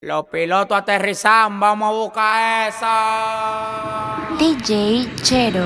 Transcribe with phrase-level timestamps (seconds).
[0.00, 4.16] Los pilotos aterrizan, vamos a buscar esa.
[4.38, 5.64] DJ Chero.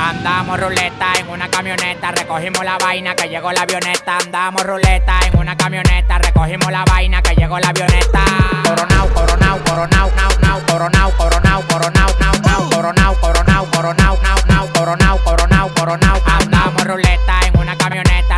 [0.00, 4.18] Andamos ruleta en una camioneta, recogimos la vaina que llegó la avioneta.
[4.18, 8.24] Andamos ruleta en una camioneta, recogimos la vaina que llegó la avioneta.
[8.64, 14.68] Coronao, coronao, coronao, nao, nao, coronao, coronao, coronao, nao, nao, coronao, coronao, coronao, nao, nao,
[14.74, 16.20] coronao, coronao, coronao.
[16.26, 18.37] Andamos ruleta en una camioneta,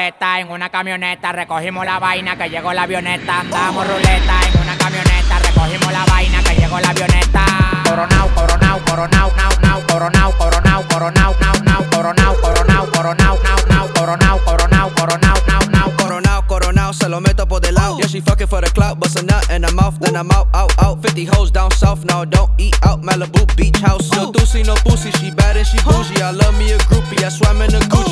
[0.00, 3.40] ruleta en una camioneta, recogimos la vaina que llegó la avioneta.
[3.40, 7.44] Andamos ruleta en una camioneta, recogimos la vaina que llegó la avioneta.
[7.84, 13.88] Coronao, coronao, coronao, nao, nao, coronao, coronao, coronao, nao, nao, coronao, coronao, coronao, nao, nao,
[13.92, 15.96] coronao, coronao, coronao, nao, nao.
[15.98, 17.98] Coronao, coronao, se lo meto por del lado.
[17.98, 20.48] Yeah, she fucking for the clout, bust a nut in her mouth, then I'm out,
[20.54, 21.02] out, out.
[21.02, 23.02] 50 hoes down south, no, don't eat out.
[23.02, 24.10] Malibu beach house.
[24.12, 26.22] No doozy, no pussy, she bad and she bougie.
[26.22, 28.09] I love me a groupie, I swam in a Gucci.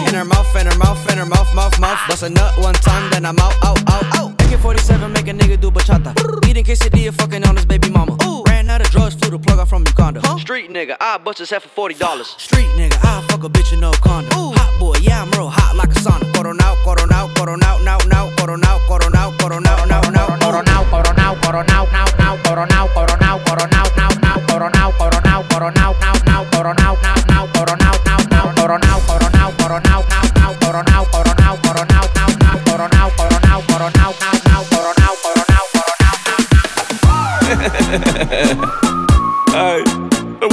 [1.98, 2.08] off.
[2.08, 4.42] Bust a nut one time, then I'm out, out, out, out.
[4.42, 6.12] AK 47, make a nigga do bachata.
[6.48, 8.16] Eating quesadilla, fucking on his baby mama.
[8.24, 8.42] Ooh.
[8.46, 10.20] Ran out of drugs, flew the plug out from Uganda.
[10.22, 10.38] Huh?
[10.38, 12.28] Street nigga, I bust his head for forty dollars.
[12.38, 14.32] Street nigga, I fuck a bitch in no condom.
[14.38, 14.52] Ooh.
[14.52, 16.32] Hot boy, yeah I'm real hot like a sauna.
[16.34, 20.00] Coron out, coron out, coron out, now, now, coron out, coron out, coron out, now,
[20.00, 20.26] now.
[20.38, 24.08] Coron out, coron out, coron out, now, now, coron out, coron out, coron out, now,
[24.22, 28.00] now, coron out, coron out, coron out, now, now, coron out, now, now, coron out,
[28.06, 29.17] now, now, coron out, coron out.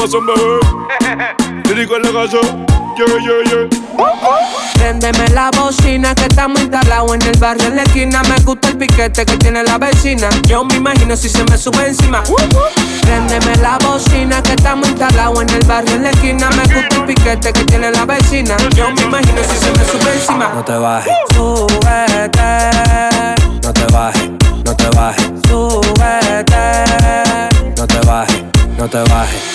[0.05, 1.63] ¿Qué pasa, bebé?
[1.63, 2.41] Te digo en la casa,
[2.97, 3.69] yeah, yeah, yeah.
[4.73, 8.21] Préndeme la bocina que estamos instalados en el barrio en la esquina.
[8.23, 10.29] Me gusta el piquete que tiene la vecina.
[10.47, 12.23] Yo me imagino si se me sube encima.
[13.01, 16.49] Préndeme la bocina que estamos instalados en el barrio en la esquina.
[16.51, 18.55] Me gusta el piquete que tiene la vecina.
[18.75, 20.51] Yo me imagino si se me sube encima.
[20.53, 22.69] No te bajes, Súbete,
[23.63, 24.29] no te bajes,
[24.65, 26.55] no te bajes, súbete,
[27.75, 28.43] no te bajes,
[28.77, 29.54] no te bajes,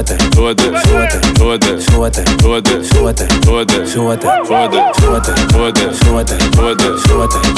[0.00, 2.84] Суатер, суатер, суатер, суатер, суатер, суатер,
[3.16, 7.02] súbete, súbete, súbete, súbete, súbete, súbete, súbete, súbete, súbete,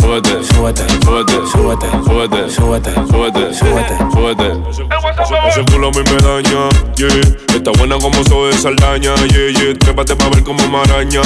[0.01, 3.97] súbete, súbete, súbete, súbete, súbete, súbete, súbete, súbete, súbete.
[4.13, 5.49] súbete.
[5.49, 7.55] Ese- culo a mí me daña, yeah.
[7.55, 9.75] Está buena como soy de Saldaña, yeah, yeah.
[9.79, 11.21] Trépate pa' ver como maraña.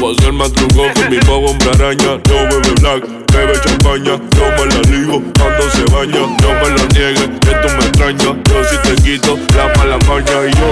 [0.00, 2.20] Voy a hacer más truco con mi bobo hombre araña.
[2.28, 4.18] No bebe black, bebe champaña.
[4.36, 6.20] Yo me la ligo cuando se baña.
[6.42, 8.36] No me lo niegues, que tú me extrañas.
[8.48, 10.46] Yo si te quito la mala maña.
[10.46, 10.71] Y yo, ah, ah,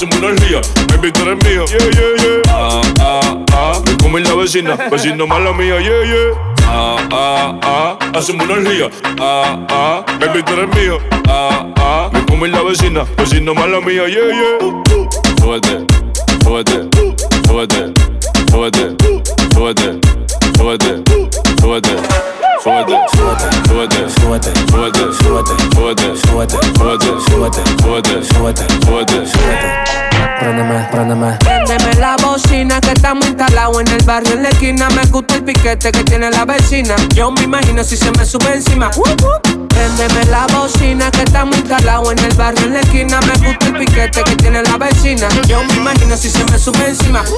[0.00, 0.60] hacemos una orgía.
[0.88, 1.64] Baby, tú eres mío.
[1.66, 2.40] Yeah, yeah, yeah.
[2.48, 3.82] Ah, ah, ah.
[3.84, 5.78] Me comí la vecina, vecino mala mía.
[5.78, 6.32] Yeah, yeah.
[6.64, 7.98] Ah, ah, ah.
[8.14, 8.88] Hacemos una orgía.
[9.20, 10.04] Ah, ah.
[10.18, 10.98] Baby, tú eres mío.
[11.28, 12.10] Ah, ah.
[12.14, 14.08] Me comí la vecina, vecino mala mía.
[14.08, 14.58] Yeah, yeah.
[15.38, 15.84] Súbete,
[16.44, 16.88] súbete,
[17.46, 17.92] súbete,
[18.50, 18.96] súbete,
[19.52, 20.00] súbete,
[20.56, 21.02] súbete,
[21.60, 21.96] súbete.
[22.62, 29.68] Súbete, súbete, súbete, súbete, súbete, súbete súbete, súbete, súbete, súbete, súbete, súbete, súbete, súbete.
[30.40, 31.38] Préndeme, préndeme.
[31.38, 34.90] Préndeme la bocina que estamos instalados en el barrio en la esquina.
[34.90, 36.94] Me gusta el piquete que tiene la vecina.
[37.14, 38.90] Yo me imagino si se me sube encima.
[39.68, 43.18] Préndeme la bocina que estamos instalados en el barrio en la esquina.
[43.20, 45.28] Me gusta el piquete que tiene la vecina.
[45.46, 47.22] Yo me imagino si se me sube encima.
[47.22, 47.30] Me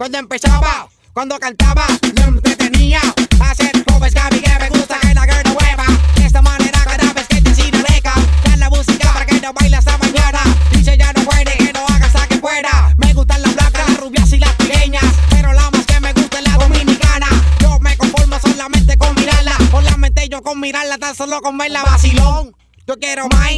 [0.00, 3.00] Cuando empezaba, cuando cantaba, me entretenía.
[3.38, 5.84] Hacer jóvenes Gaby que me gusta que la girl hueva.
[6.16, 8.14] De esta manera cada vez que te siga leca.
[8.44, 10.40] Dan la música para que no baile hasta mañana.
[10.72, 12.94] Dice ya no puede, que no haga hasta que pueda.
[12.96, 15.04] Me gustan las blancas, las rubias y las pequeñas.
[15.28, 17.28] Pero la más que me gusta es la dominicana.
[17.60, 19.56] Yo me conformo solamente con mirarla.
[19.70, 22.56] Solamente yo con mirarla, tan solo con verla vacilón.
[22.86, 23.50] Yo quiero más.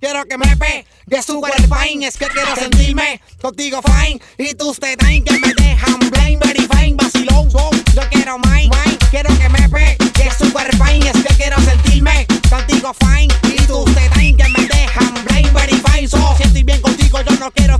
[0.00, 4.20] Quiero que me pe, que super fine, es que quiero sentirme contigo fine.
[4.38, 7.48] Y tú usted que me dejan blind, very fine, vacilón.
[7.50, 8.70] yo quiero mine,
[9.10, 13.34] quiero que me pe, que super fine, es que quiero sentirme contigo fine.
[13.42, 16.08] Y tú usted que me dejan blind, very fine.
[16.08, 17.77] So, siento bien contigo, yo no quiero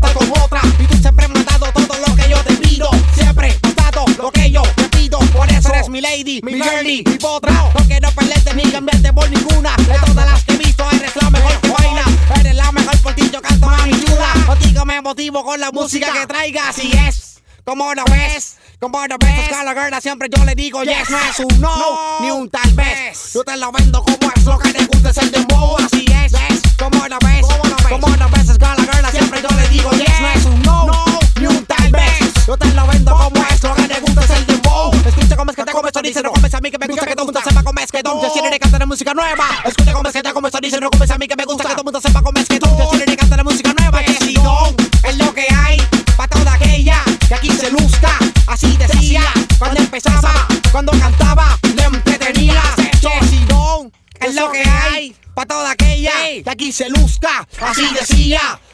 [15.45, 17.40] con la música que traigas y es.
[17.64, 21.61] Como lo ves, como lo ves, Gallagher siempre yo le digo yes, no es un
[21.61, 23.33] no, ni un tal vez.
[23.35, 26.33] Yo te lo vendo como es lo que te gusta es el dembow, así es,
[26.78, 27.47] como lo ves,
[27.90, 31.04] como lo ves, Gallagher siempre yo le digo yes, no es un no,
[31.38, 32.47] ni un tal vez.
[32.47, 34.90] Yo te lo vendo como es lo que te gusta es el dembow.
[35.04, 37.14] Escucha cómo es que te comes, dice no comes a mí que me gusta que
[37.14, 38.23] todo mundo sepa cómo es que don.
[38.23, 39.47] Yo quiero cantar música nueva.
[39.66, 41.75] Escucha cómo es que te comes, dice no comes a mí que me gusta que
[41.75, 42.48] todo mundo sepa cómo es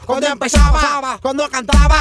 [0.05, 1.99] cuando empezaba, cuando cantaba,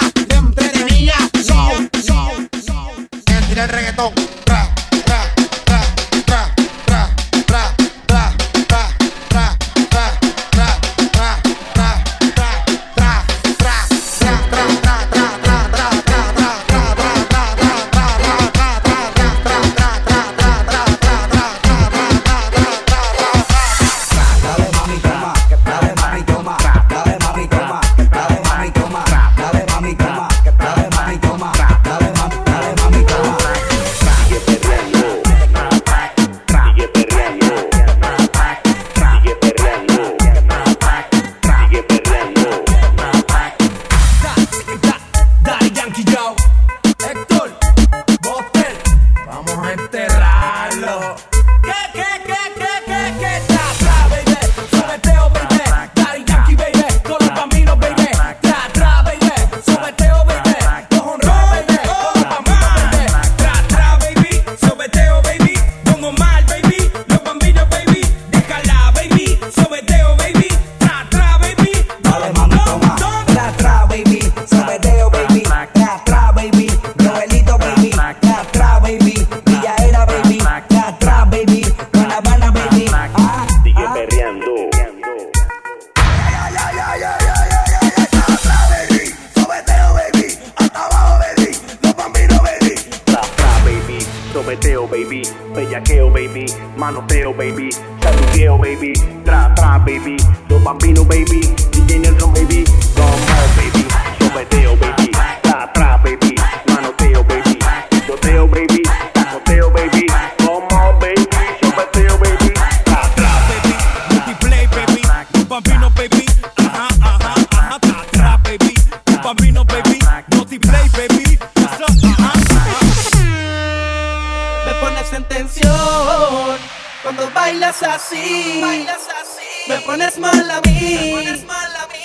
[129.95, 131.25] pones mal a mí.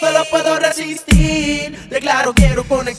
[0.01, 1.75] No lo puedo resistir.
[1.89, 2.98] Declaro, quiero conectarte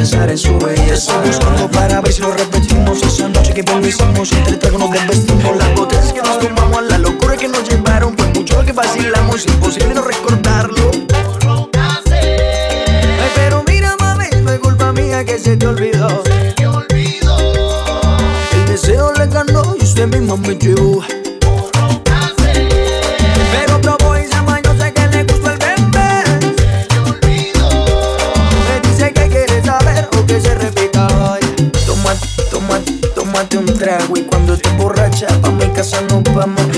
[0.00, 1.12] pensar en su belleza.
[1.26, 4.32] Buscando para ver si lo repetimos Esa noche que volvimos.
[4.32, 5.56] Entre trago nos desvestimos.
[5.58, 8.16] Las botellas que nos tomamos, la locura que nos llevaron.
[8.16, 10.90] Fue mucho lo que vacilamos, imposible no recordarlo.
[13.22, 16.08] Ay, pero mira mami, no es culpa mía que se te olvidó.
[16.24, 17.36] Se te olvidó.
[18.54, 21.04] El deseo le ganó y usted mismo me llevó.
[34.14, 36.69] y cuando te borracha pa' mi casa nos vamos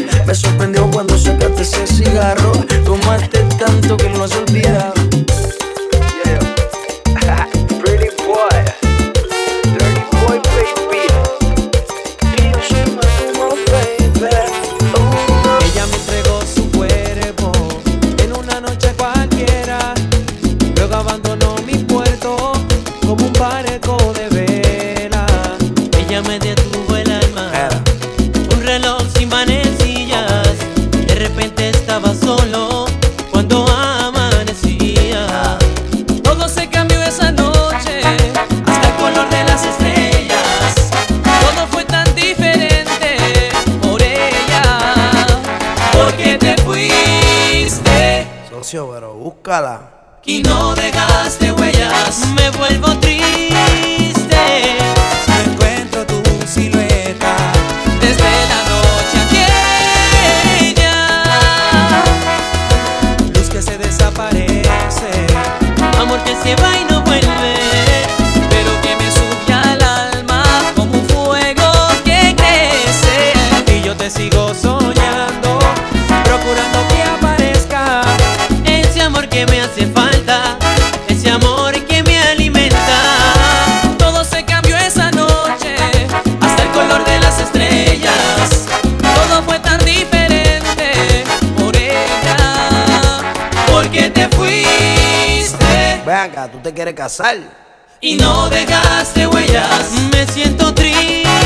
[66.25, 67.72] que se va y no vuelve.
[96.51, 97.37] tú te quieres casar.
[98.01, 101.42] Y no dejaste huellas, me siento triste.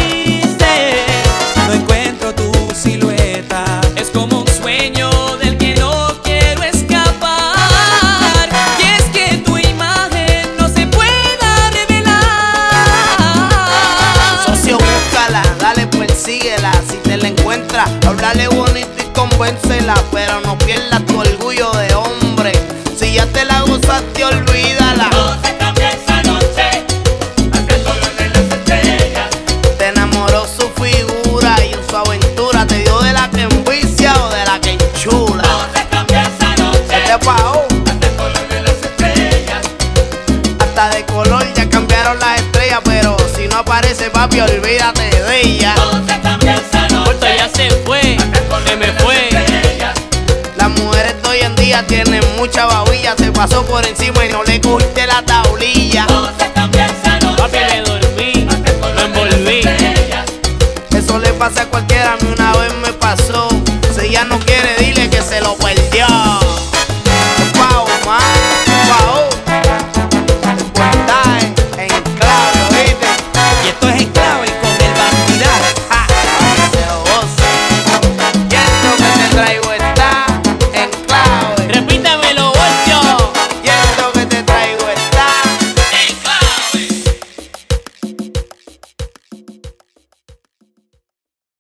[51.85, 55.46] tiene mucha babilla, se pasó por encima y no le cogiste la tabla.